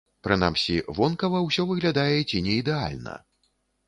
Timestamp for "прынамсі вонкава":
0.27-1.41